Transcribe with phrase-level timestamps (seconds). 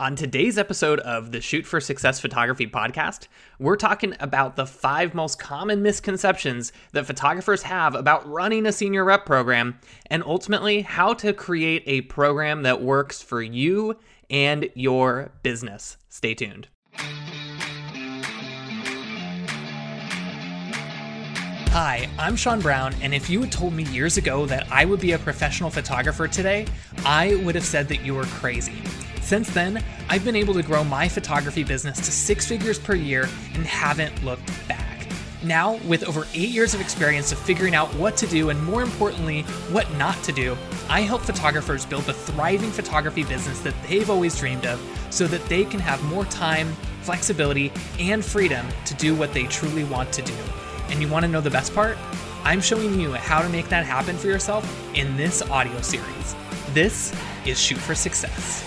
[0.00, 3.26] On today's episode of the Shoot for Success Photography podcast,
[3.58, 9.02] we're talking about the five most common misconceptions that photographers have about running a senior
[9.02, 13.96] rep program and ultimately how to create a program that works for you
[14.30, 15.96] and your business.
[16.08, 16.68] Stay tuned.
[21.72, 25.00] Hi, I'm Sean Brown, and if you had told me years ago that I would
[25.00, 26.66] be a professional photographer today,
[27.04, 28.80] I would have said that you were crazy.
[29.28, 33.28] Since then, I've been able to grow my photography business to six figures per year
[33.52, 35.06] and haven't looked back.
[35.44, 38.80] Now, with over eight years of experience of figuring out what to do and more
[38.80, 40.56] importantly, what not to do,
[40.88, 45.44] I help photographers build the thriving photography business that they've always dreamed of so that
[45.44, 47.70] they can have more time, flexibility,
[48.00, 50.34] and freedom to do what they truly want to do.
[50.88, 51.98] And you want to know the best part?
[52.44, 54.64] I'm showing you how to make that happen for yourself
[54.96, 56.34] in this audio series.
[56.72, 58.64] This is Shoot for Success.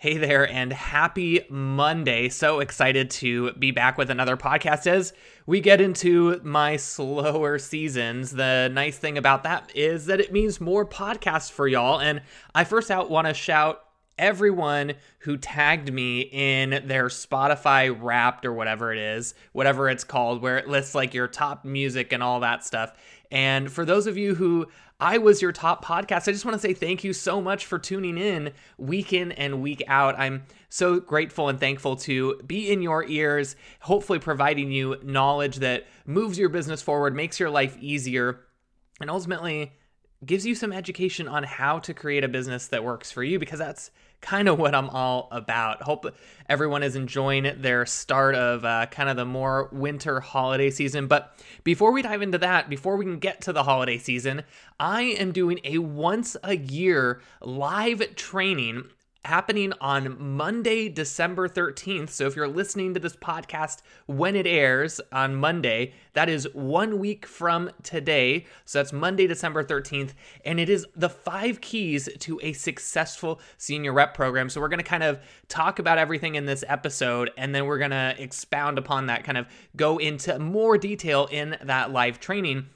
[0.00, 2.30] Hey there, and happy Monday.
[2.30, 5.12] So excited to be back with another podcast as
[5.44, 8.30] we get into my slower seasons.
[8.30, 12.00] The nice thing about that is that it means more podcasts for y'all.
[12.00, 12.22] And
[12.54, 13.84] I first out want to shout
[14.16, 20.40] everyone who tagged me in their Spotify wrapped or whatever it is, whatever it's called,
[20.40, 22.94] where it lists like your top music and all that stuff.
[23.30, 24.66] And for those of you who
[25.00, 26.28] I was your top podcast.
[26.28, 29.62] I just want to say thank you so much for tuning in week in and
[29.62, 30.18] week out.
[30.18, 35.86] I'm so grateful and thankful to be in your ears, hopefully providing you knowledge that
[36.04, 38.40] moves your business forward, makes your life easier,
[39.00, 39.72] and ultimately
[40.24, 43.58] gives you some education on how to create a business that works for you because
[43.58, 43.90] that's
[44.20, 45.82] kind of what I'm all about.
[45.82, 46.06] Hope
[46.48, 51.06] everyone is enjoying their start of uh, kind of the more winter holiday season.
[51.06, 54.42] But before we dive into that, before we can get to the holiday season,
[54.78, 58.84] I am doing a once a year live training
[59.24, 62.10] happening on Monday, December 13th.
[62.10, 66.98] So if you're listening to this podcast when it airs on Monday, that is one
[66.98, 68.46] week from today.
[68.64, 70.12] So that's Monday, December 13th.
[70.44, 74.48] And it is the five keys to a successful senior rep program.
[74.48, 77.78] So we're going to kind of talk about everything in this episode and then we're
[77.78, 82.66] going to expound upon that, kind of go into more detail in that live training.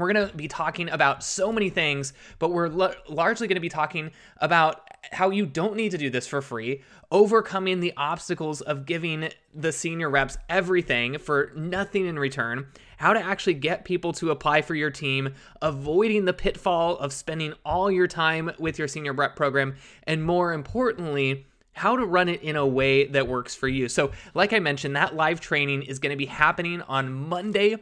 [0.00, 3.60] We're going to be talking about so many things, but we're l- largely going to
[3.60, 8.60] be talking about how you don't need to do this for free, overcoming the obstacles
[8.60, 12.66] of giving the senior reps everything for nothing in return,
[12.98, 17.54] how to actually get people to apply for your team, avoiding the pitfall of spending
[17.64, 19.74] all your time with your senior rep program,
[20.04, 23.88] and more importantly, how to run it in a way that works for you.
[23.88, 27.76] So, like I mentioned, that live training is going to be happening on Monday,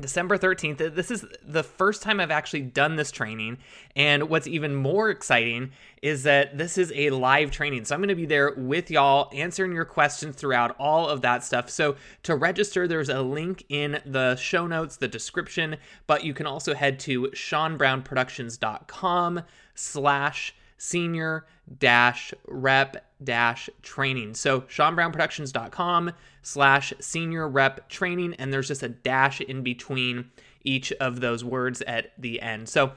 [0.00, 0.94] December 13th.
[0.94, 3.58] This is the first time I've actually done this training.
[3.94, 5.70] And what's even more exciting
[6.02, 7.84] is that this is a live training.
[7.84, 11.44] So I'm going to be there with y'all answering your questions throughout all of that
[11.44, 11.70] stuff.
[11.70, 11.94] So
[12.24, 16.74] to register, there's a link in the show notes, the description, but you can also
[16.74, 19.42] head to seanbrownproductions.com
[19.76, 21.46] slash senior
[21.78, 24.34] dash rep dash training.
[24.34, 26.12] So seanbrownproductions.com
[26.42, 28.34] slash senior rep training.
[28.34, 30.30] And there's just a dash in between
[30.62, 32.68] each of those words at the end.
[32.68, 32.92] So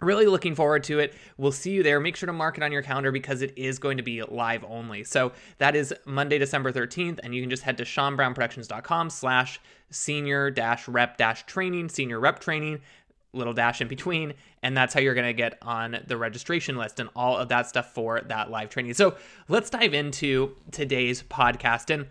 [0.00, 1.14] Really looking forward to it.
[1.38, 2.00] We'll see you there.
[2.00, 4.62] Make sure to mark it on your calendar because it is going to be live
[4.68, 5.04] only.
[5.04, 10.50] So that is Monday, December 13th, and you can just head to seanbrownproductions.com slash senior
[10.50, 12.80] dash rep dash training, senior rep training
[13.36, 17.00] little dash in between and that's how you're going to get on the registration list
[17.00, 18.94] and all of that stuff for that live training.
[18.94, 19.16] So
[19.48, 22.06] let's dive into today's podcast and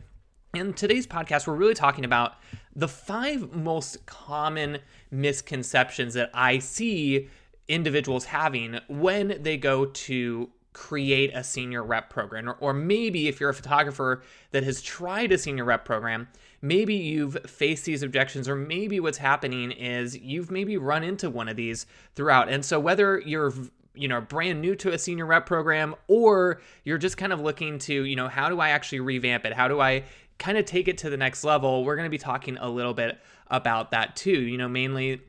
[0.53, 2.35] in today's podcast we're really talking about
[2.75, 4.77] the five most common
[5.11, 7.27] misconceptions that i see
[7.67, 12.49] individuals having when they go to create a senior rep program.
[12.49, 14.21] Or, or maybe if you're a photographer
[14.51, 16.27] that has tried a senior rep program
[16.65, 21.47] maybe you've faced these objections, or maybe what's happening is you've maybe run into one
[21.47, 22.49] of these throughout.
[22.49, 23.53] And so whether you're
[23.93, 27.79] you know brand new to a senior rep program or you're just kind of looking
[27.79, 29.53] to you know how do i actually revamp it?
[29.53, 30.03] How do i
[30.37, 31.85] kind of take it to the next level?
[31.85, 33.17] We're going to be talking a little bit
[33.47, 35.21] about that too you know mainly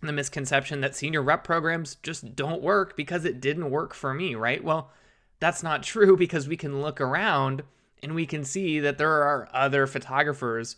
[0.00, 4.34] the misconception that senior rep programs just don't work because it didn't work for me
[4.34, 4.90] right well
[5.40, 7.62] that's not true because we can look around
[8.02, 10.76] and we can see that there are other photographers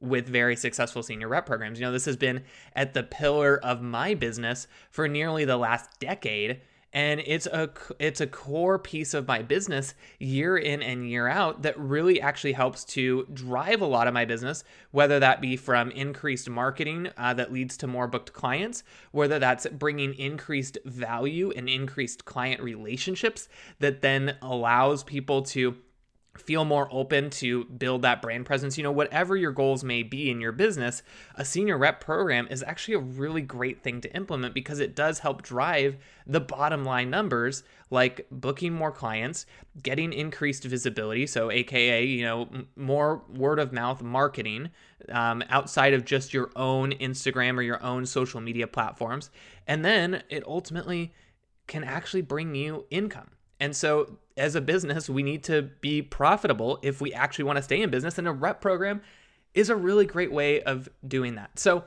[0.00, 1.78] with very successful senior rep programs.
[1.78, 2.42] You know, this has been
[2.74, 6.60] at the pillar of my business for nearly the last decade.
[6.92, 11.62] And it's a it's a core piece of my business year in and year out
[11.62, 15.90] that really actually helps to drive a lot of my business whether that be from
[15.92, 21.68] increased marketing uh, that leads to more booked clients whether that's bringing increased value and
[21.68, 23.48] increased client relationships
[23.78, 25.76] that then allows people to
[26.38, 28.78] feel more open to build that brand presence.
[28.78, 31.02] You know, whatever your goals may be in your business,
[31.34, 35.18] a senior rep program is actually a really great thing to implement because it does
[35.18, 39.44] help drive the bottom line numbers like booking more clients,
[39.82, 41.26] getting increased visibility.
[41.26, 44.70] So, AKA, you know, more word of mouth marketing
[45.10, 49.30] um, outside of just your own Instagram or your own social media platforms.
[49.66, 51.12] And then it ultimately
[51.66, 53.32] can actually bring you income.
[53.60, 57.62] And so, as a business, we need to be profitable if we actually want to
[57.62, 58.18] stay in business.
[58.18, 59.02] And a rep program
[59.54, 61.58] is a really great way of doing that.
[61.58, 61.84] So,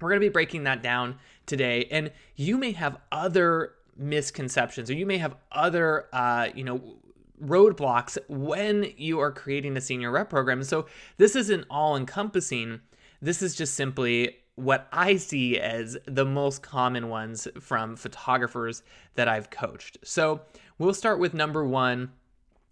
[0.00, 1.86] we're going to be breaking that down today.
[1.90, 6.98] And you may have other misconceptions or you may have other, uh, you know,
[7.42, 10.62] roadblocks when you are creating a senior rep program.
[10.64, 12.80] So, this isn't all encompassing.
[13.22, 18.82] This is just simply what I see as the most common ones from photographers
[19.14, 19.98] that I've coached.
[20.04, 20.42] So
[20.78, 22.12] we'll start with number one,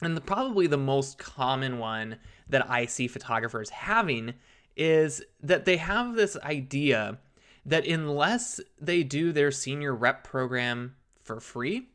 [0.00, 2.16] and the, probably the most common one
[2.48, 4.34] that I see photographers having
[4.76, 7.18] is that they have this idea
[7.64, 11.88] that unless they do their senior rep program for free,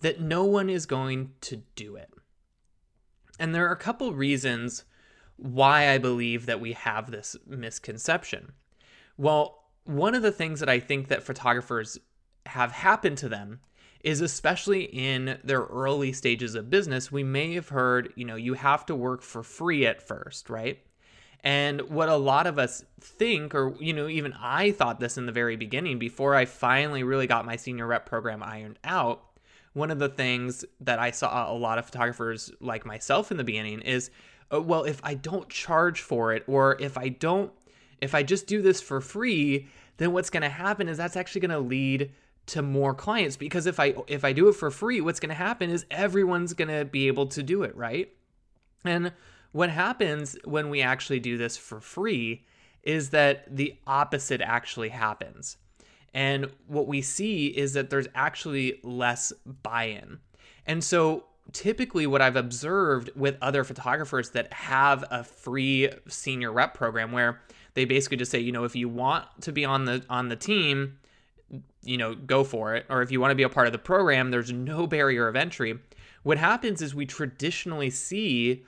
[0.00, 2.10] that no one is going to do it.
[3.38, 4.84] And there are a couple reasons
[5.36, 8.52] why I believe that we have this misconception.
[9.16, 11.98] Well, one of the things that I think that photographers
[12.46, 13.60] have happened to them
[14.02, 18.54] is especially in their early stages of business, we may have heard, you know, you
[18.54, 20.78] have to work for free at first, right?
[21.42, 25.26] And what a lot of us think, or, you know, even I thought this in
[25.26, 29.22] the very beginning before I finally really got my senior rep program ironed out.
[29.72, 33.44] One of the things that I saw a lot of photographers like myself in the
[33.44, 34.10] beginning is,
[34.52, 37.52] uh, well, if I don't charge for it, or if I don't
[38.00, 39.68] if I just do this for free,
[39.98, 42.12] then what's going to happen is that's actually going to lead
[42.46, 45.34] to more clients because if I if I do it for free, what's going to
[45.34, 48.08] happen is everyone's going to be able to do it, right?
[48.84, 49.12] And
[49.52, 52.44] what happens when we actually do this for free
[52.82, 55.56] is that the opposite actually happens.
[56.14, 59.32] And what we see is that there's actually less
[59.62, 60.18] buy-in.
[60.66, 66.74] And so typically what I've observed with other photographers that have a free senior rep
[66.74, 67.40] program where
[67.74, 70.36] they basically just say, you know, if you want to be on the on the
[70.36, 70.98] team,
[71.82, 72.86] you know, go for it.
[72.88, 75.36] Or if you want to be a part of the program, there's no barrier of
[75.36, 75.78] entry.
[76.22, 78.64] What happens is we traditionally see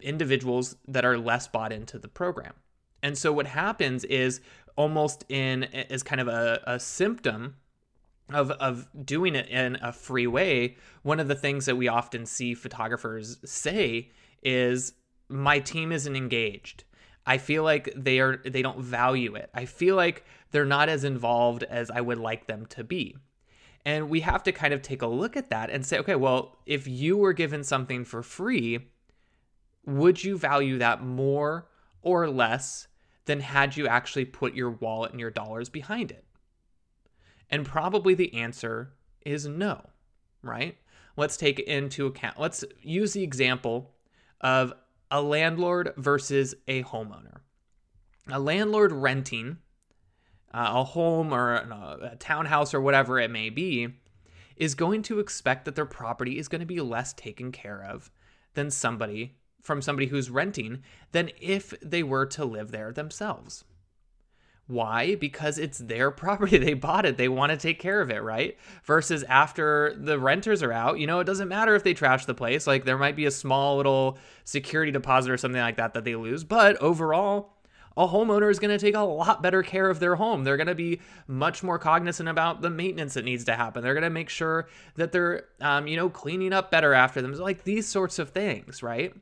[0.00, 2.54] individuals that are less bought into the program.
[3.02, 4.40] And so what happens is
[4.76, 7.56] almost in as kind of a, a symptom
[8.32, 12.24] of of doing it in a free way, one of the things that we often
[12.26, 14.10] see photographers say
[14.42, 14.94] is
[15.28, 16.84] my team isn't engaged.
[17.26, 19.50] I feel like they are they don't value it.
[19.54, 23.16] I feel like they're not as involved as I would like them to be.
[23.84, 26.58] And we have to kind of take a look at that and say, okay, well,
[26.66, 28.78] if you were given something for free,
[29.84, 31.68] would you value that more
[32.00, 32.86] or less
[33.24, 36.24] than had you actually put your wallet and your dollars behind it?
[37.50, 38.92] And probably the answer
[39.26, 39.90] is no,
[40.42, 40.76] right?
[41.16, 43.90] Let's take into account, let's use the example
[44.40, 44.72] of
[45.12, 47.40] a landlord versus a homeowner.
[48.28, 49.58] A landlord renting
[50.54, 53.88] uh, a home or a townhouse or whatever it may be
[54.56, 58.10] is going to expect that their property is going to be less taken care of
[58.54, 63.64] than somebody from somebody who's renting than if they were to live there themselves.
[64.66, 65.16] Why?
[65.16, 66.58] Because it's their property.
[66.58, 67.16] They bought it.
[67.16, 68.56] They want to take care of it, right?
[68.84, 72.34] Versus after the renters are out, you know, it doesn't matter if they trash the
[72.34, 72.66] place.
[72.66, 76.14] Like there might be a small little security deposit or something like that that they
[76.14, 76.44] lose.
[76.44, 77.50] But overall,
[77.96, 80.44] a homeowner is going to take a lot better care of their home.
[80.44, 83.82] They're going to be much more cognizant about the maintenance that needs to happen.
[83.82, 87.32] They're going to make sure that they're, um, you know, cleaning up better after them.
[87.34, 89.14] Like these sorts of things, right?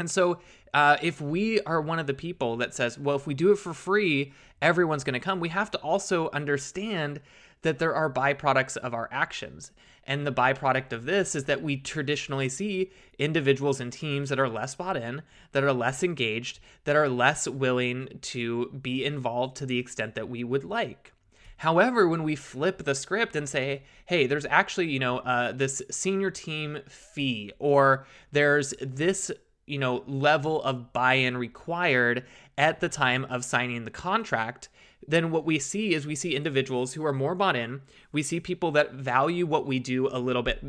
[0.00, 0.40] And so,
[0.72, 3.58] uh, if we are one of the people that says, well, if we do it
[3.58, 7.20] for free, everyone's going to come, we have to also understand
[7.62, 9.72] that there are byproducts of our actions.
[10.04, 14.48] And the byproduct of this is that we traditionally see individuals and teams that are
[14.48, 19.66] less bought in, that are less engaged, that are less willing to be involved to
[19.66, 21.12] the extent that we would like.
[21.58, 25.82] However, when we flip the script and say, hey, there's actually, you know, uh, this
[25.90, 29.30] senior team fee, or there's this
[29.70, 32.24] you know, level of buy-in required
[32.58, 34.68] at the time of signing the contract,
[35.06, 37.80] then what we see is we see individuals who are more bought in.
[38.12, 40.62] We see people that value what we do a little bit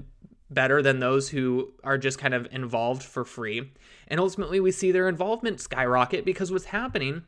[0.50, 3.72] better than those who are just kind of involved for free.
[4.08, 7.24] And ultimately, we see their involvement skyrocket because what's happening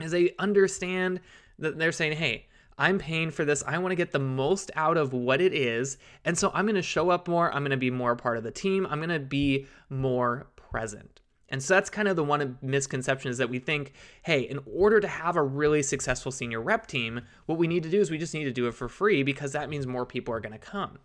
[0.00, 1.20] is they understand
[1.58, 2.46] that they're saying, hey,
[2.78, 3.62] I'm paying for this.
[3.66, 5.98] I want to get the most out of what it is.
[6.24, 7.52] And so I'm going to show up more.
[7.52, 8.86] I'm going to be more a part of the team.
[8.86, 11.20] I'm going to be more present.
[11.52, 15.00] And so that's kind of the one misconception is that we think, hey, in order
[15.00, 18.16] to have a really successful senior rep team, what we need to do is we
[18.16, 20.58] just need to do it for free because that means more people are going to
[20.58, 20.98] come.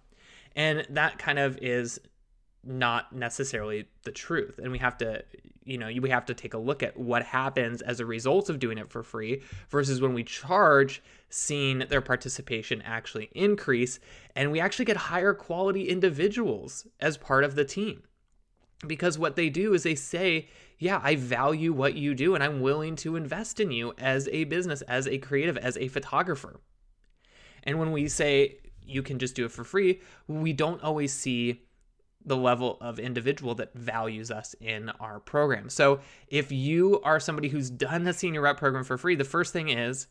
[0.56, 2.00] And that kind of is
[2.64, 4.58] not necessarily the truth.
[4.58, 5.22] And we have to,
[5.66, 8.58] you know, we have to take a look at what happens as a result of
[8.58, 14.00] doing it for free versus when we charge, seeing their participation actually increase.
[14.34, 18.04] And we actually get higher quality individuals as part of the team
[18.86, 22.62] because what they do is they say, yeah, I value what you do and I'm
[22.62, 26.60] willing to invest in you as a business, as a creative, as a photographer.
[27.64, 31.64] And when we say you can just do it for free, we don't always see
[32.24, 35.70] the level of individual that values us in our program.
[35.70, 39.54] So if you are somebody who's done the senior rep program for free, the first
[39.54, 40.08] thing is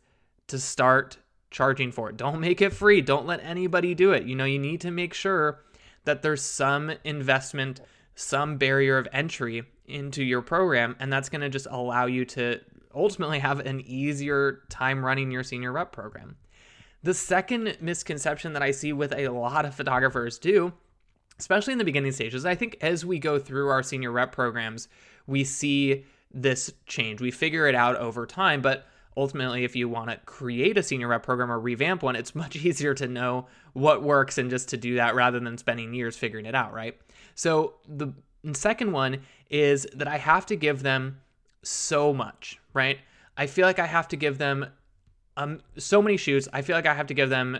[0.48, 1.18] to start
[1.50, 2.16] charging for it.
[2.16, 3.00] Don't make it free.
[3.00, 4.24] Don't let anybody do it.
[4.24, 5.62] You know, you need to make sure
[6.04, 7.80] that there's some investment
[8.16, 12.60] some barrier of entry into your program, and that's going to just allow you to
[12.94, 16.36] ultimately have an easier time running your senior rep program.
[17.02, 20.72] The second misconception that I see with a lot of photographers do,
[21.38, 24.88] especially in the beginning stages, I think as we go through our senior rep programs,
[25.26, 27.20] we see this change.
[27.20, 31.08] We figure it out over time, but ultimately, if you want to create a senior
[31.08, 34.78] rep program or revamp one, it's much easier to know what works and just to
[34.78, 36.98] do that rather than spending years figuring it out, right?
[37.36, 38.12] So the
[38.54, 41.20] second one is that I have to give them
[41.62, 42.98] so much, right?
[43.36, 44.66] I feel like I have to give them
[45.36, 46.48] um, so many shoots.
[46.52, 47.58] I feel like I have to give them,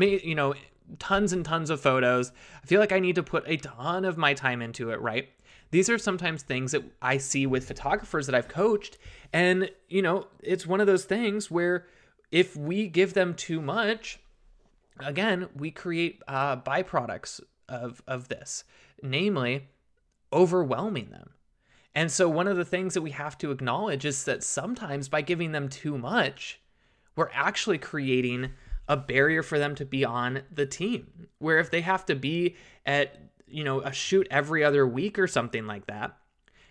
[0.00, 0.54] you know,
[0.98, 2.32] tons and tons of photos.
[2.62, 5.28] I feel like I need to put a ton of my time into it, right?
[5.70, 8.96] These are sometimes things that I see with photographers that I've coached.
[9.34, 11.86] And, you know, it's one of those things where
[12.32, 14.18] if we give them too much,
[14.98, 18.64] again, we create uh, byproducts of, of this,
[19.02, 19.68] namely
[20.32, 21.30] overwhelming them.
[21.94, 25.22] And so, one of the things that we have to acknowledge is that sometimes by
[25.22, 26.60] giving them too much,
[27.16, 28.50] we're actually creating
[28.86, 31.28] a barrier for them to be on the team.
[31.38, 32.56] Where if they have to be
[32.86, 36.16] at you know, a shoot every other week or something like that,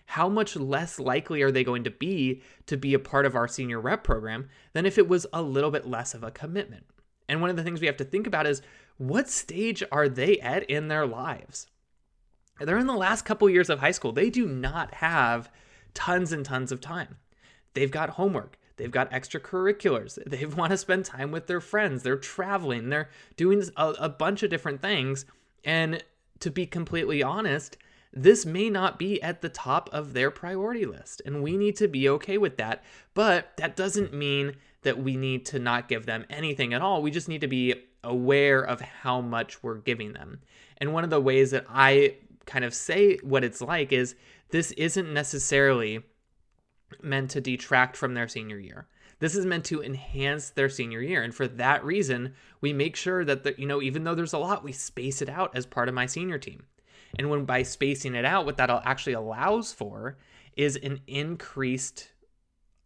[0.06, 3.48] how much less likely are they going to be to be a part of our
[3.48, 6.86] senior rep program than if it was a little bit less of a commitment?
[7.28, 8.62] And one of the things we have to think about is
[8.98, 11.68] what stage are they at in their lives?
[12.60, 14.12] They're in the last couple years of high school.
[14.12, 15.52] They do not have
[15.94, 17.18] tons and tons of time.
[17.74, 18.58] They've got homework.
[18.78, 20.18] They've got extracurriculars.
[20.28, 22.04] They want to spend time with their friends.
[22.04, 22.90] They're traveling.
[22.90, 25.26] They're doing a, a bunch of different things.
[25.64, 26.04] And
[26.40, 27.78] to be completely honest,
[28.14, 31.22] this may not be at the top of their priority list.
[31.26, 32.84] And we need to be okay with that.
[33.14, 37.02] But that doesn't mean that we need to not give them anything at all.
[37.02, 37.76] We just need to be
[38.08, 40.40] aware of how much we're giving them.
[40.78, 44.16] And one of the ways that I kind of say what it's like is
[44.50, 46.04] this isn't necessarily
[47.02, 48.88] meant to detract from their senior year.
[49.20, 51.24] This is meant to enhance their senior year.
[51.24, 54.38] And for that reason, we make sure that, the, you know, even though there's a
[54.38, 56.64] lot, we space it out as part of my senior team.
[57.18, 60.18] And when by spacing it out, what that actually allows for
[60.56, 62.10] is an increased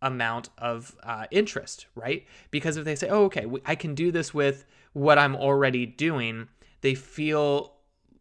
[0.01, 2.25] amount of uh, interest, right?
[2.49, 6.47] Because if they say, oh, okay, I can do this with what I'm already doing,
[6.81, 7.73] they feel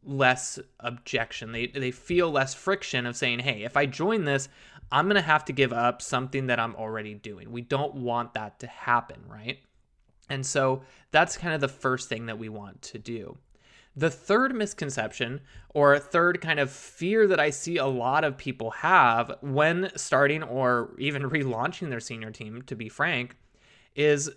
[0.02, 1.52] less objection.
[1.52, 4.48] They, they feel less friction of saying, hey, if I join this,
[4.92, 7.52] I'm going to have to give up something that I'm already doing.
[7.52, 9.58] We don't want that to happen, right?
[10.28, 13.38] And so that's kind of the first thing that we want to do.
[13.96, 15.40] The third misconception,
[15.74, 20.44] or third kind of fear that I see a lot of people have when starting
[20.44, 23.36] or even relaunching their senior team, to be frank,
[23.96, 24.30] is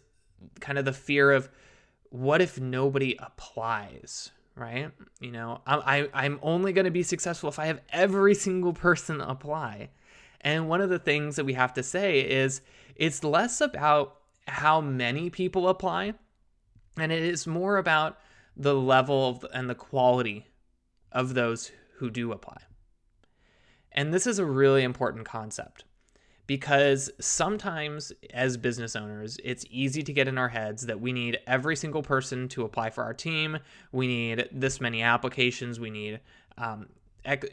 [0.59, 1.49] kind of the fear of
[2.13, 4.91] what if nobody applies, right?
[5.19, 8.71] You know, I, I, am only going to be successful if I have every single
[8.71, 9.89] person apply.
[10.41, 12.61] And one of the things that we have to say is
[12.95, 14.17] it's less about
[14.47, 16.13] how many people apply,
[16.99, 18.19] and it is more about
[18.55, 20.45] the level of, and the quality
[21.11, 22.57] of those who do apply.
[23.91, 25.83] And this is a really important concept
[26.45, 31.39] because sometimes as business owners, it's easy to get in our heads that we need
[31.47, 33.57] every single person to apply for our team.
[33.91, 35.79] We need this many applications.
[35.79, 36.19] We need
[36.57, 36.87] um,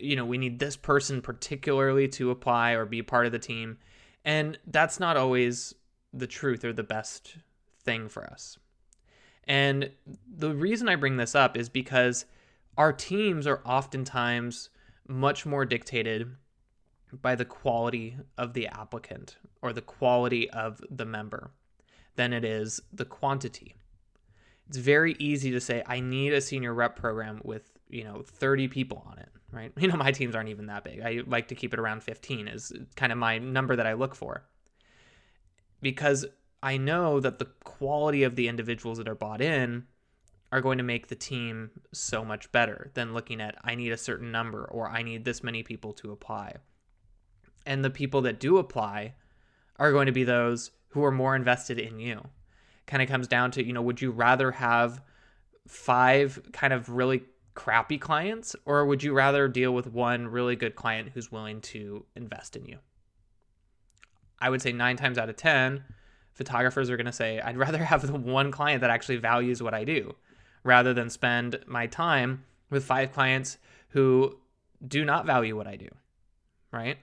[0.00, 3.78] you know, we need this person particularly to apply or be part of the team.
[4.24, 5.74] And that's not always
[6.12, 7.36] the truth or the best
[7.82, 8.58] thing for us.
[9.44, 9.90] And
[10.36, 12.26] the reason I bring this up is because
[12.76, 14.70] our teams are oftentimes
[15.08, 16.36] much more dictated
[17.12, 21.50] by the quality of the applicant or the quality of the member
[22.16, 23.74] than it is the quantity.
[24.68, 28.68] It's very easy to say, I need a senior rep program with, you know, 30
[28.68, 29.72] people on it, right?
[29.78, 31.00] You know, my teams aren't even that big.
[31.00, 34.14] I like to keep it around 15 is kind of my number that I look
[34.14, 34.44] for.
[35.82, 36.26] Because
[36.62, 39.86] I know that the quality of the individuals that are bought in
[40.52, 43.96] are going to make the team so much better than looking at I need a
[43.96, 46.56] certain number or I need this many people to apply.
[47.66, 49.14] And the people that do apply
[49.78, 52.28] are going to be those who are more invested in you.
[52.86, 55.02] Kind of comes down to, you know, would you rather have
[55.66, 57.22] five kind of really
[57.54, 62.04] crappy clients or would you rather deal with one really good client who's willing to
[62.16, 62.78] invest in you?
[64.40, 65.84] I would say 9 times out of 10
[66.32, 69.74] photographers are going to say, I'd rather have the one client that actually values what
[69.74, 70.14] I do
[70.64, 74.38] rather than spend my time with five clients who
[74.86, 75.88] do not value what I do.
[76.72, 76.98] Right?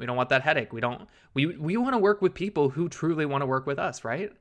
[0.00, 0.72] We don't want that headache.
[0.72, 3.78] We don't we we want to work with people who truly want to work with
[3.78, 4.32] us, right?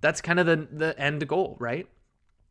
[0.00, 1.88] That's kind of the the end goal, right?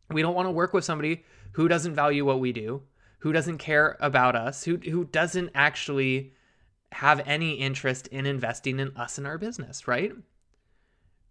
[0.10, 2.82] We don't want to work with somebody who doesn't value what we do,
[3.20, 6.34] who doesn't care about us, who who doesn't actually
[6.92, 10.12] have any interest in investing in us and our business, right?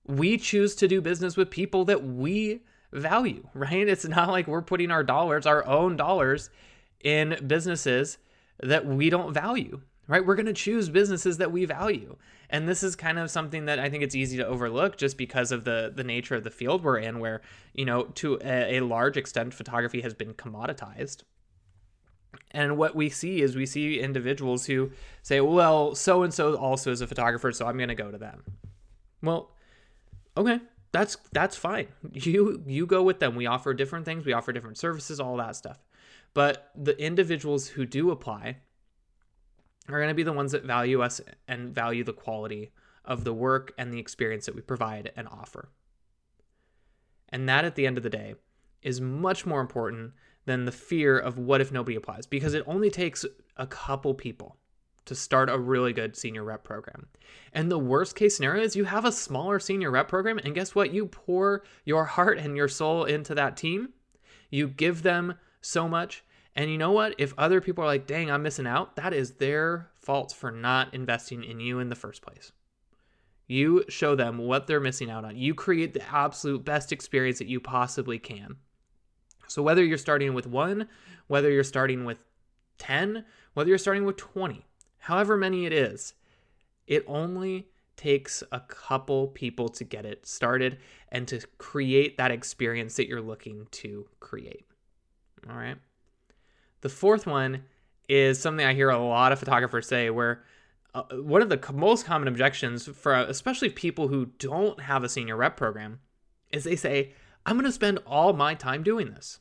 [0.07, 2.63] we choose to do business with people that we
[2.93, 3.89] value, right?
[3.89, 6.51] It's not like we're putting our dollars, our own dollars,
[7.03, 8.19] in businesses
[8.63, 10.25] that we don't value, right?
[10.25, 12.17] We're going to choose businesses that we value.
[12.51, 15.53] And this is kind of something that I think it's easy to overlook just because
[15.53, 17.41] of the the nature of the field we're in where,
[17.73, 21.23] you know, to a, a large extent photography has been commoditized.
[22.51, 24.91] And what we see is we see individuals who
[25.23, 28.19] say, "Well, so and so also is a photographer, so I'm going to go to
[28.19, 28.43] them."
[29.23, 29.53] Well,
[30.37, 30.61] okay
[30.93, 34.79] that's that's fine you you go with them we offer different things we offer different
[34.79, 35.79] services all that stuff
[36.35, 38.57] but the individuals who do apply
[39.89, 42.71] are going to be the ones that value us and value the quality
[43.05, 45.71] of the work and the experience that we provide and offer
[47.31, 48.35] and that at the end of the day
[48.83, 50.13] is much more important
[50.47, 53.25] than the fear of what if nobody applies because it only takes
[53.57, 54.57] a couple people
[55.05, 57.09] to start a really good senior rep program.
[57.53, 60.75] And the worst case scenario is you have a smaller senior rep program, and guess
[60.75, 60.93] what?
[60.93, 63.91] You pour your heart and your soul into that team.
[64.51, 66.25] You give them so much.
[66.57, 67.15] And you know what?
[67.19, 70.93] If other people are like, dang, I'm missing out, that is their fault for not
[70.95, 72.53] investing in you in the first place.
[73.47, 75.37] You show them what they're missing out on.
[75.37, 78.57] You create the absolute best experience that you possibly can.
[79.49, 80.87] So, whether you're starting with one,
[81.27, 82.19] whether you're starting with
[82.79, 84.65] 10, whether you're starting with 20,
[84.99, 86.15] however many it is,
[86.87, 92.95] it only takes a couple people to get it started and to create that experience
[92.97, 94.65] that you're looking to create.
[95.49, 95.77] All right.
[96.81, 97.65] The fourth one
[98.09, 100.43] is something I hear a lot of photographers say where
[100.95, 105.37] uh, one of the most common objections for especially people who don't have a senior
[105.37, 106.01] rep program
[106.51, 107.13] is they say,
[107.47, 109.39] I'm going to spend all my time doing this.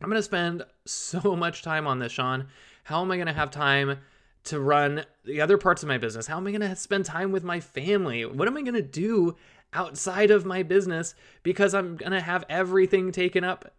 [0.00, 2.48] I'm going to spend so much time on this, Sean.
[2.84, 3.98] How am I going to have time
[4.44, 6.26] to run the other parts of my business?
[6.26, 8.26] How am I going to spend time with my family?
[8.26, 9.36] What am I going to do
[9.72, 13.72] outside of my business because I'm going to have everything taken up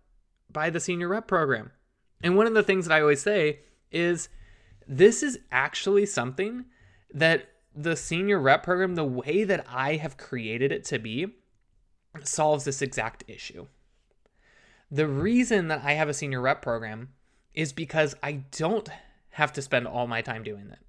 [0.52, 1.72] by the senior rep program?
[2.26, 3.60] And one of the things that I always say
[3.92, 4.30] is
[4.88, 6.66] this is actually something
[7.14, 11.36] that the senior rep program, the way that I have created it to be,
[12.24, 13.68] solves this exact issue.
[14.90, 17.10] The reason that I have a senior rep program
[17.54, 18.90] is because I don't
[19.30, 20.80] have to spend all my time doing that.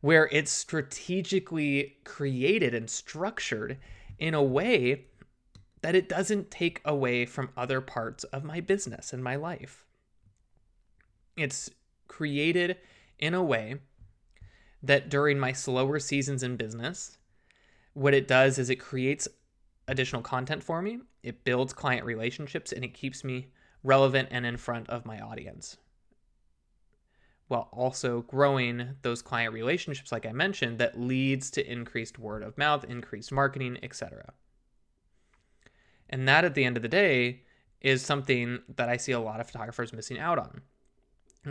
[0.00, 3.78] Where it's strategically created and structured
[4.16, 5.06] in a way
[5.82, 9.84] that it doesn't take away from other parts of my business and my life.
[11.38, 11.70] It's
[12.06, 12.76] created
[13.18, 13.76] in a way
[14.82, 17.18] that during my slower seasons in business,
[17.94, 19.28] what it does is it creates
[19.88, 23.48] additional content for me, it builds client relationships, and it keeps me
[23.82, 25.76] relevant and in front of my audience
[27.48, 32.56] while also growing those client relationships like I mentioned that leads to increased word of
[32.56, 34.32] mouth, increased marketing, etc.
[36.08, 37.42] And that at the end of the day
[37.80, 40.62] is something that I see a lot of photographers missing out on.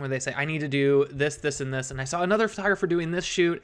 [0.00, 1.90] Where they say, I need to do this, this, and this.
[1.90, 3.62] And I saw another photographer doing this shoot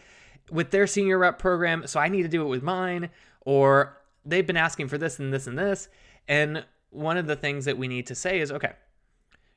[0.50, 3.10] with their senior rep program, so I need to do it with mine.
[3.42, 5.88] Or they've been asking for this and this and this.
[6.28, 8.72] And one of the things that we need to say is, okay,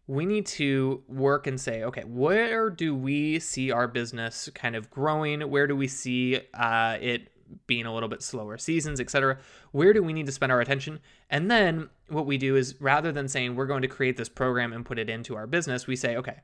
[0.08, 4.90] we need to work and say, okay, where do we see our business kind of
[4.90, 5.42] growing?
[5.42, 7.32] Where do we see uh, it
[7.66, 9.38] being a little bit slower seasons, etc.
[9.72, 11.00] Where do we need to spend our attention?
[11.30, 14.74] And then what we do is rather than saying we're going to create this program
[14.74, 16.38] and put it into our business, we say, okay,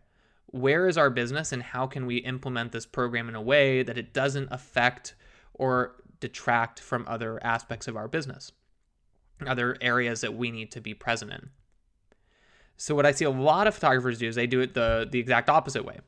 [0.54, 3.98] where is our business and how can we implement this program in a way that
[3.98, 5.16] it doesn't affect
[5.56, 8.52] or detract from other aspects of our business,
[9.48, 11.50] other areas that we need to be present in.
[12.78, 15.18] So what I see a lot of photographers do is they do it the the
[15.18, 16.00] exact opposite way.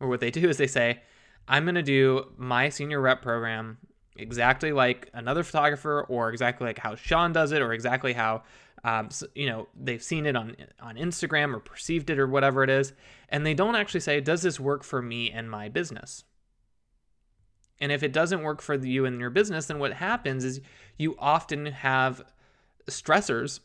[0.00, 1.00] Or what they do is they say,
[1.46, 3.78] I'm going to do my senior rep program
[4.16, 8.42] exactly like another photographer or exactly like how Sean does it or exactly how
[8.84, 12.62] um, so, you know they've seen it on on Instagram or perceived it or whatever
[12.62, 12.92] it is
[13.28, 16.24] and they don't actually say does this work for me and my business?
[17.80, 20.60] And if it doesn't work for you and your business then what happens is
[20.98, 22.22] you often have
[22.86, 23.60] stressors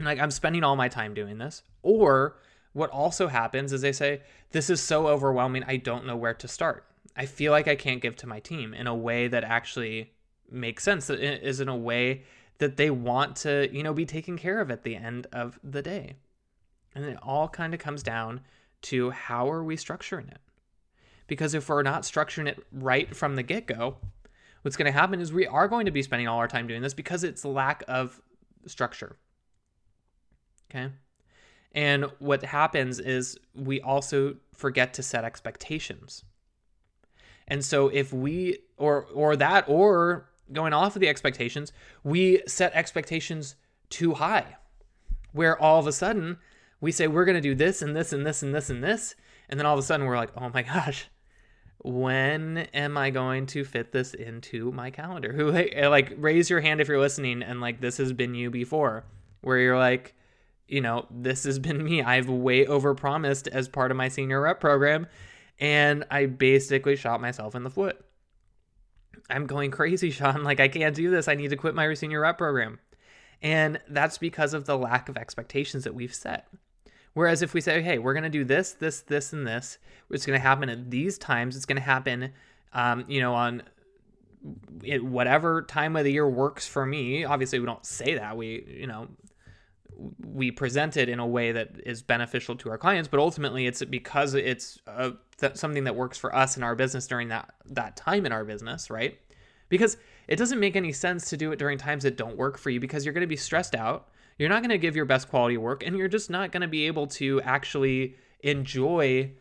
[0.00, 1.62] like I'm spending all my time doing this.
[1.82, 2.38] Or
[2.72, 6.48] what also happens is they say this is so overwhelming I don't know where to
[6.48, 6.84] start.
[7.16, 10.12] I feel like I can't give to my team in a way that actually
[10.50, 12.24] makes sense, that is in a way
[12.58, 15.82] that they want to, you know, be taken care of at the end of the
[15.82, 16.16] day.
[16.94, 18.40] And it all kind of comes down
[18.82, 20.40] to how are we structuring it?
[21.26, 23.96] Because if we're not structuring it right from the get go,
[24.62, 26.82] what's going to happen is we are going to be spending all our time doing
[26.82, 28.20] this because it's lack of
[28.66, 29.16] structure.
[30.70, 30.90] Okay.
[31.72, 36.24] And what happens is we also forget to set expectations.
[37.46, 41.72] And so if we or or that or going off of the expectations,
[42.04, 43.56] we set expectations
[43.90, 44.56] too high.
[45.32, 46.38] Where all of a sudden
[46.80, 49.14] we say we're going to do this and this and this and this and this
[49.48, 51.08] and then all of a sudden we're like, "Oh my gosh,
[51.78, 55.32] when am I going to fit this into my calendar?
[55.36, 58.50] Who eh, like raise your hand if you're listening and like this has been you
[58.50, 59.04] before,
[59.40, 60.14] where you're like,
[60.66, 62.02] you know, this has been me.
[62.02, 65.06] I've way overpromised as part of my senior rep program,
[65.58, 68.04] and I basically shot myself in the foot.
[69.30, 70.42] I'm going crazy, Sean.
[70.48, 71.28] Like, I can't do this.
[71.28, 72.80] I need to quit my senior rep program.
[73.42, 76.48] And that's because of the lack of expectations that we've set.
[77.14, 79.78] Whereas if we say, hey, we're going to do this, this, this, and this,
[80.10, 82.32] it's going to happen at these times, it's going to happen,
[82.72, 83.62] um, you know, on
[85.00, 87.24] whatever time of the year works for me.
[87.24, 88.36] Obviously, we don't say that.
[88.36, 89.08] We, you know,
[90.24, 93.84] we present it in a way that is beneficial to our clients, but ultimately it's
[93.84, 95.12] because it's a,
[95.54, 98.90] something that works for us in our business during that that time in our business,
[98.90, 99.18] right?
[99.68, 99.96] Because
[100.26, 102.80] it doesn't make any sense to do it during times that don't work for you
[102.80, 104.08] because you're going to be stressed out.
[104.38, 106.68] You're not going to give your best quality work and you're just not going to
[106.68, 109.32] be able to actually enjoy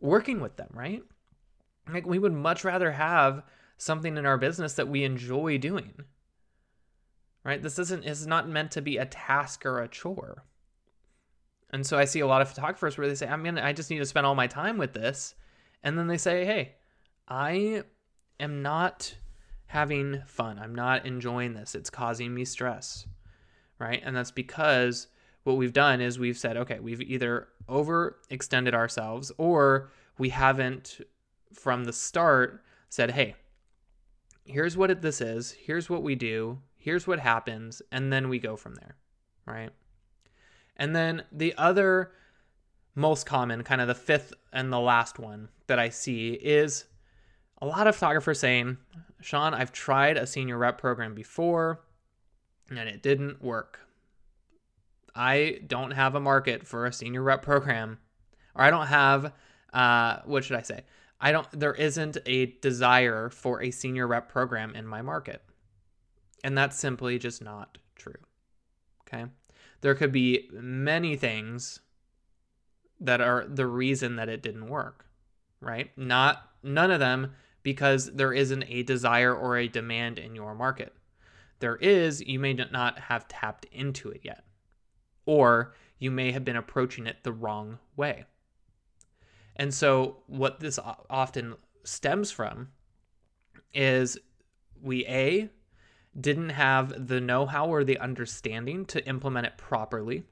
[0.00, 1.02] working with them, right?
[1.92, 3.42] Like we would much rather have
[3.76, 6.04] something in our business that we enjoy doing
[7.44, 7.62] right?
[7.62, 10.44] This isn't is not meant to be a task or a chore.
[11.70, 13.90] And so I see a lot of photographers where they say, I'm gonna I just
[13.90, 15.34] need to spend all my time with this.
[15.84, 16.72] And then they say, Hey,
[17.28, 17.84] I
[18.40, 19.14] am not
[19.66, 20.58] having fun.
[20.58, 21.76] I'm not enjoying this.
[21.76, 23.06] It's causing me stress.
[23.78, 24.02] Right.
[24.04, 25.06] And that's because
[25.44, 31.00] what we've done is we've said, okay, we've either overextended ourselves or we haven't
[31.52, 33.34] from the start said, hey,
[34.44, 35.52] here's what it, this is.
[35.52, 38.94] Here's what we do here's what happens, and then we go from there,
[39.46, 39.70] right?
[40.76, 42.12] And then the other
[42.94, 46.84] most common, kind of the fifth and the last one that I see is
[47.60, 48.76] a lot of photographers saying,
[49.20, 51.80] Sean, I've tried a senior rep program before
[52.70, 53.80] and it didn't work.
[55.14, 57.98] I don't have a market for a senior rep program,
[58.54, 59.32] or I don't have,
[59.72, 60.82] uh, what should I say?
[61.20, 65.42] I don't, there isn't a desire for a senior rep program in my market.
[66.42, 68.16] And that's simply just not true.
[69.02, 69.26] Okay.
[69.80, 71.80] There could be many things
[73.00, 75.03] that are the reason that it didn't work,
[75.64, 75.90] right?
[75.96, 80.92] Not none of them because there isn't a desire or a demand in your market.
[81.60, 84.44] There is, you may not have tapped into it yet,
[85.24, 88.24] or you may have been approaching it the wrong way.
[89.56, 92.68] And so, what this often stems from
[93.72, 94.18] is
[94.82, 95.48] we A,
[96.18, 100.24] didn't have the know how or the understanding to implement it properly.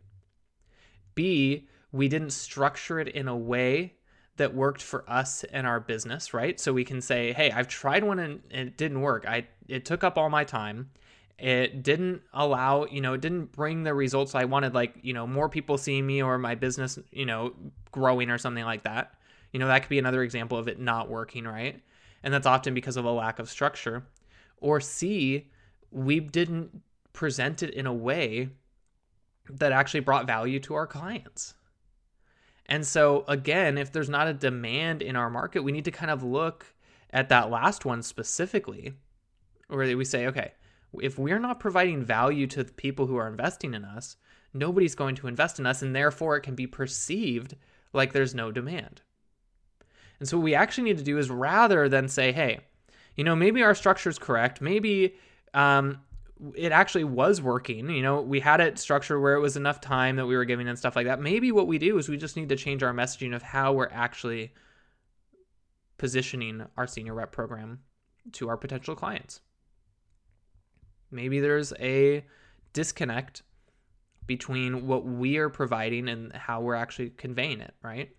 [1.14, 3.95] B, we didn't structure it in a way
[4.37, 6.59] that worked for us and our business, right?
[6.59, 9.27] So we can say, "Hey, I've tried one and it didn't work.
[9.27, 10.90] I it took up all my time.
[11.38, 15.27] It didn't allow, you know, it didn't bring the results I wanted like, you know,
[15.27, 17.55] more people seeing me or my business, you know,
[17.90, 19.14] growing or something like that."
[19.53, 21.83] You know, that could be another example of it not working, right?
[22.23, 24.07] And that's often because of a lack of structure.
[24.59, 25.51] Or C,
[25.90, 28.49] we didn't present it in a way
[29.51, 31.55] that actually brought value to our clients.
[32.73, 36.11] And so, again, if there's not a demand in our market, we need to kind
[36.11, 36.65] of look
[37.11, 38.95] at that last one specifically,
[39.69, 40.53] where we say, okay,
[40.99, 44.17] if we're not providing value to the people who are investing in us,
[44.55, 47.57] nobody's going to invest in us, and therefore it can be perceived
[47.93, 49.03] like there's no demand.
[50.19, 52.61] And so, what we actually need to do is rather than say, hey,
[53.17, 55.15] you know, maybe our structure is correct, maybe
[55.53, 55.99] um,
[56.57, 57.88] it actually was working.
[57.90, 60.68] You know, we had it structured where it was enough time that we were giving
[60.68, 61.20] and stuff like that.
[61.20, 63.88] Maybe what we do is we just need to change our messaging of how we're
[63.88, 64.52] actually
[65.98, 67.81] positioning our senior rep program
[68.33, 69.40] to our potential clients.
[71.11, 72.24] Maybe there's a
[72.72, 73.42] disconnect
[74.26, 78.11] between what we are providing and how we're actually conveying it, right?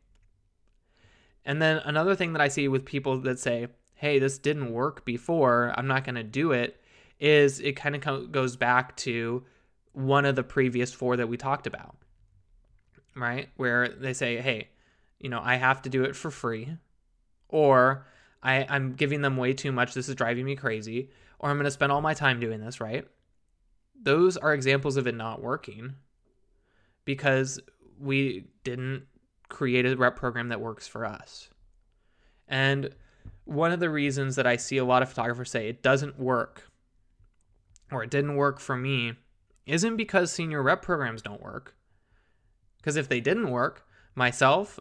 [1.46, 5.06] And then another thing that I see with people that say, hey, this didn't work
[5.06, 6.83] before, I'm not going to do it,
[7.24, 9.46] is it kind of goes back to
[9.94, 11.96] one of the previous four that we talked about,
[13.16, 13.48] right?
[13.56, 14.68] Where they say, hey,
[15.20, 16.76] you know, I have to do it for free,
[17.48, 18.06] or
[18.44, 19.94] I, I'm giving them way too much.
[19.94, 22.82] This is driving me crazy, or I'm going to spend all my time doing this,
[22.82, 23.08] right?
[24.02, 25.94] Those are examples of it not working
[27.06, 27.58] because
[28.02, 29.06] we didn't
[29.48, 31.48] create a rep program that works for us.
[32.50, 32.90] And
[33.46, 36.70] one of the reasons that I see a lot of photographers say it doesn't work
[37.96, 39.14] or it didn't work for me
[39.66, 41.76] isn't because senior rep programs don't work.
[42.78, 44.80] Because if they didn't work, myself,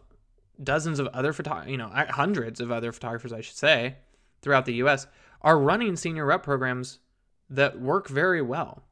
[0.63, 3.97] dozens of other photo, you know, hundreds of other photographers, I should say,
[4.41, 5.07] throughout the U.S.
[5.41, 6.99] are running senior rep programs
[7.49, 8.83] that work very well.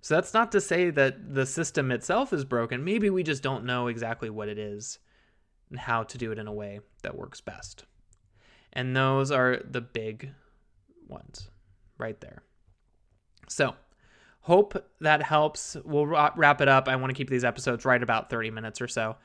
[0.00, 2.84] So that's not to say that the system itself is broken.
[2.84, 4.98] Maybe we just don't know exactly what it is
[5.68, 7.84] and how to do it in a way that works best.
[8.72, 10.30] And those are the big
[11.06, 11.50] ones
[11.98, 12.42] right there.
[13.60, 13.74] So,
[14.40, 15.76] hope that helps.
[15.84, 16.88] We'll wrap it up.
[16.88, 19.16] I want to keep these episodes right about 30 minutes or so.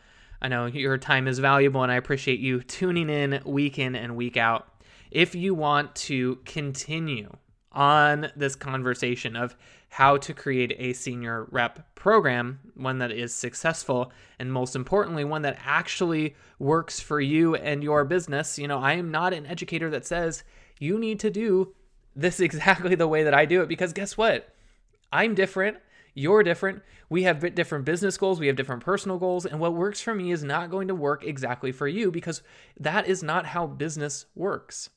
[0.42, 4.18] I know your time is valuable and I appreciate you tuning in week in and
[4.18, 4.68] week out.
[5.10, 7.30] If you want to continue
[7.72, 9.56] on this conversation of
[9.88, 15.44] how to create a senior rep program, one that is successful, and most importantly, one
[15.44, 18.60] that actually works for you and your business.
[18.60, 20.44] You know, I am not an educator that says
[20.78, 21.74] you need to do
[22.16, 24.54] this is exactly the way that I do it because guess what?
[25.12, 25.78] I'm different.
[26.14, 26.82] You're different.
[27.10, 28.40] We have different business goals.
[28.40, 29.46] We have different personal goals.
[29.46, 32.42] And what works for me is not going to work exactly for you because
[32.80, 34.90] that is not how business works.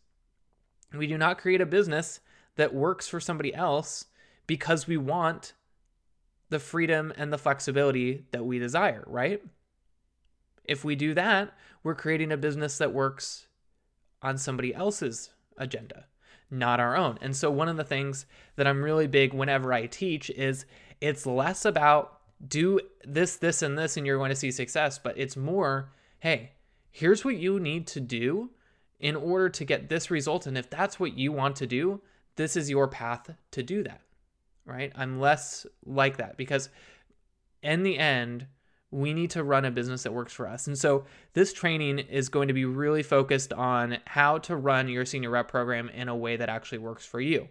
[0.95, 2.21] We do not create a business
[2.57, 4.07] that works for somebody else
[4.47, 5.53] because we want
[6.51, 9.43] the freedom and the flexibility that we desire, right?
[10.65, 11.53] If we do that,
[11.83, 13.49] we're creating a business that works
[14.23, 16.07] on somebody else's agenda
[16.51, 17.19] not our own.
[17.21, 20.65] And so, one of the things that I'm really big whenever I teach is
[21.01, 25.19] it's less about do this, this, and this, and you're going to see success, but
[25.19, 26.53] it's more, hey,
[26.91, 28.51] here's what you need to do
[29.01, 30.47] in order to get this result.
[30.47, 32.01] And if that's what you want to do,
[32.37, 34.01] this is your path to do that,
[34.65, 34.93] right?
[34.95, 36.69] I'm less like that because
[37.63, 38.47] in the end,
[38.91, 40.67] we need to run a business that works for us.
[40.67, 45.05] And so this training is going to be really focused on how to run your
[45.05, 47.49] senior rep program in a way that actually works for you.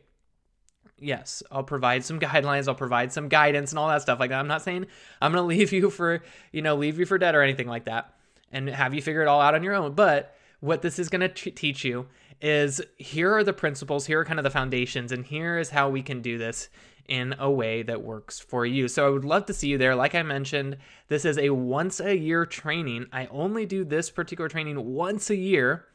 [0.99, 4.39] Yes, I'll provide some guidelines, I'll provide some guidance and all that stuff like that.
[4.39, 4.87] I'm not saying
[5.21, 7.85] I'm going to leave you for, you know, leave you for dead or anything like
[7.85, 8.15] that
[8.51, 9.93] and have you figure it all out on your own.
[9.93, 12.07] But what this is going to t- teach you
[12.41, 15.89] is here are the principles, here are kind of the foundations, and here is how
[15.89, 16.69] we can do this
[17.07, 18.87] in a way that works for you.
[18.87, 19.95] So I would love to see you there.
[19.95, 23.07] Like I mentioned, this is a once a year training.
[23.13, 25.85] I only do this particular training once a year.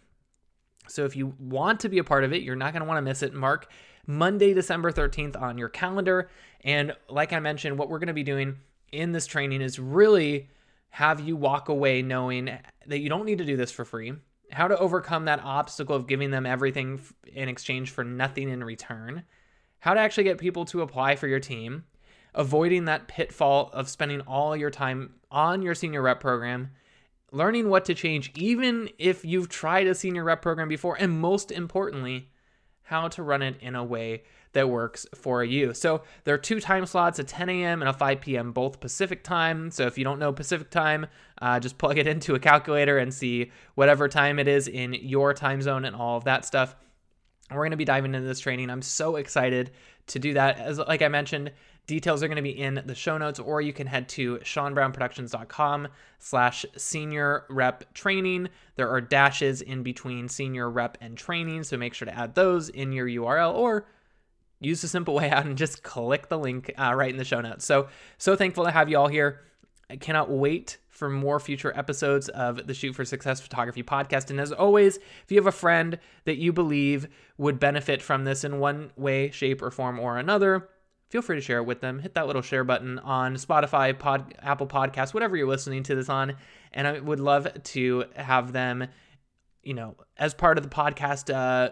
[0.88, 2.98] So if you want to be a part of it, you're not going to want
[2.98, 3.34] to miss it.
[3.34, 3.70] Mark
[4.06, 6.28] Monday, December 13th on your calendar.
[6.64, 8.56] And like I mentioned, what we're going to be doing
[8.90, 10.48] in this training is really
[10.90, 12.50] have you walk away knowing
[12.86, 14.12] that you don't need to do this for free,
[14.52, 19.24] how to overcome that obstacle of giving them everything in exchange for nothing in return,
[19.80, 21.84] how to actually get people to apply for your team,
[22.34, 26.70] avoiding that pitfall of spending all your time on your senior rep program,
[27.32, 31.50] learning what to change, even if you've tried a senior rep program before, and most
[31.50, 32.28] importantly,
[32.82, 35.72] how to run it in a way that works for you.
[35.72, 37.80] So there are two time slots, a 10 a.m.
[37.80, 39.70] and a 5 p.m., both Pacific time.
[39.70, 41.06] So if you don't know Pacific time,
[41.42, 45.34] uh, just plug it into a calculator and see whatever time it is in your
[45.34, 46.76] time zone and all of that stuff.
[47.50, 48.70] We're going to be diving into this training.
[48.70, 49.72] I'm so excited
[50.06, 50.58] to do that.
[50.58, 51.50] As like I mentioned,
[51.88, 55.88] details are going to be in the show notes, or you can head to seanbrownproductions.com
[56.20, 58.48] slash senior rep training.
[58.76, 62.68] There are dashes in between senior rep and training, so make sure to add those
[62.68, 63.88] in your URL or
[64.60, 67.40] use the simple way out and just click the link uh, right in the show
[67.40, 67.64] notes.
[67.64, 69.40] So, so thankful to have you all here.
[69.92, 74.30] I cannot wait for more future episodes of the Shoot for Success Photography podcast.
[74.30, 78.42] And as always, if you have a friend that you believe would benefit from this
[78.42, 80.70] in one way, shape, or form or another,
[81.10, 81.98] feel free to share it with them.
[81.98, 86.08] Hit that little share button on Spotify, Pod, Apple Podcasts, whatever you're listening to this
[86.08, 86.36] on.
[86.72, 88.88] And I would love to have them,
[89.62, 91.68] you know, as part of the podcast uh,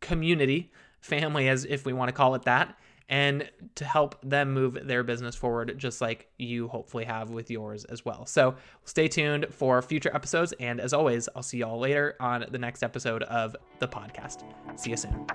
[0.00, 4.78] community, family, as if we want to call it that and to help them move
[4.86, 8.26] their business forward, just like you hopefully have with yours as well.
[8.26, 10.52] So stay tuned for future episodes.
[10.60, 14.42] And as always, I'll see y'all later on the next episode of the podcast.
[14.78, 15.26] See you soon.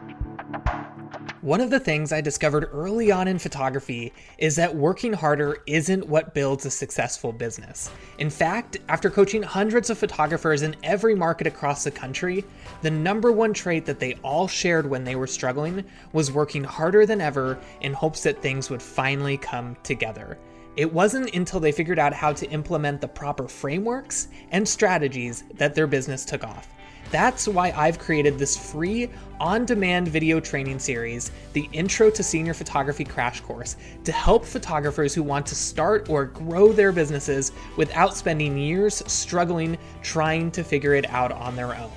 [1.43, 6.07] One of the things I discovered early on in photography is that working harder isn't
[6.07, 7.91] what builds a successful business.
[8.17, 12.45] In fact, after coaching hundreds of photographers in every market across the country,
[12.81, 17.05] the number one trait that they all shared when they were struggling was working harder
[17.05, 20.37] than ever in hopes that things would finally come together.
[20.77, 25.75] It wasn't until they figured out how to implement the proper frameworks and strategies that
[25.75, 26.69] their business took off.
[27.11, 32.53] That's why I've created this free on demand video training series, the Intro to Senior
[32.53, 38.15] Photography Crash Course, to help photographers who want to start or grow their businesses without
[38.15, 41.91] spending years struggling trying to figure it out on their own.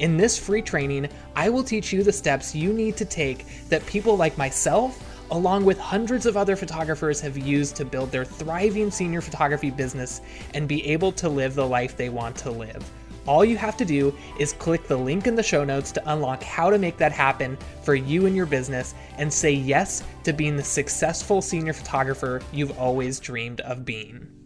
[0.00, 3.84] In this free training, I will teach you the steps you need to take that
[3.86, 8.90] people like myself along with hundreds of other photographers, have used to build their thriving
[8.90, 10.20] senior photography business
[10.54, 12.90] and be able to live the life they want to live.
[13.28, 16.42] All you have to do is click the link in the show notes to unlock
[16.42, 20.56] how to make that happen for you and your business and say yes to being
[20.56, 24.37] the successful senior photographer you've always dreamed of being.